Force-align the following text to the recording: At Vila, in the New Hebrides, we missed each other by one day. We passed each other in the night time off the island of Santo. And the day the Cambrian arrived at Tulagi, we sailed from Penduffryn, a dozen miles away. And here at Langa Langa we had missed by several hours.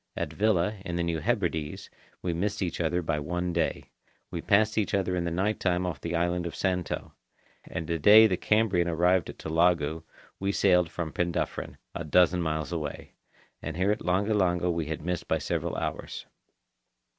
At 0.17 0.33
Vila, 0.33 0.77
in 0.83 0.95
the 0.95 1.03
New 1.03 1.19
Hebrides, 1.19 1.91
we 2.23 2.33
missed 2.33 2.63
each 2.63 2.81
other 2.81 3.03
by 3.03 3.19
one 3.19 3.53
day. 3.53 3.91
We 4.31 4.41
passed 4.41 4.75
each 4.79 4.95
other 4.95 5.15
in 5.15 5.25
the 5.25 5.29
night 5.29 5.59
time 5.59 5.85
off 5.85 6.01
the 6.01 6.15
island 6.15 6.47
of 6.47 6.55
Santo. 6.55 7.13
And 7.65 7.85
the 7.85 7.99
day 7.99 8.25
the 8.25 8.35
Cambrian 8.35 8.87
arrived 8.87 9.29
at 9.29 9.37
Tulagi, 9.37 10.01
we 10.39 10.53
sailed 10.53 10.89
from 10.89 11.13
Penduffryn, 11.13 11.77
a 11.93 12.03
dozen 12.03 12.41
miles 12.41 12.71
away. 12.71 13.11
And 13.61 13.77
here 13.77 13.91
at 13.91 13.99
Langa 13.99 14.33
Langa 14.33 14.73
we 14.73 14.87
had 14.87 15.03
missed 15.05 15.27
by 15.27 15.37
several 15.37 15.75
hours. 15.75 16.25